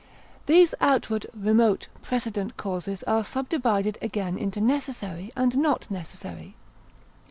[0.47, 6.55] These outward, remote, precedent causes are subdivided again into necessary and not necessary.